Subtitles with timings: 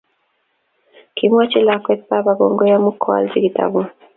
[1.15, 3.87] Kimwochi lakwet baba kongoi amu koalji kitabut